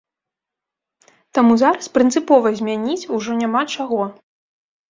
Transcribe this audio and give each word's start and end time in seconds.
Таму 1.37 1.53
зараз 1.63 1.91
прынцыпова 1.97 2.53
змяніць 2.63 3.09
ужо 3.19 3.31
няма 3.43 3.63
чаго. 3.77 4.01